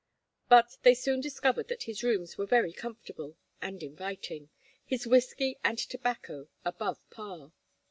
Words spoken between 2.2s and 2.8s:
were very